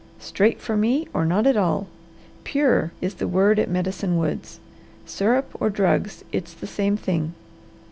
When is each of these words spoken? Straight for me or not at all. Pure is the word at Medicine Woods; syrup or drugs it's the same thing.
Straight 0.17 0.59
for 0.59 0.75
me 0.75 1.07
or 1.13 1.25
not 1.27 1.45
at 1.45 1.55
all. 1.55 1.85
Pure 2.43 2.91
is 3.01 3.13
the 3.13 3.27
word 3.27 3.59
at 3.59 3.69
Medicine 3.69 4.17
Woods; 4.17 4.59
syrup 5.05 5.51
or 5.59 5.69
drugs 5.69 6.23
it's 6.31 6.53
the 6.55 6.65
same 6.65 6.97
thing. 6.97 7.35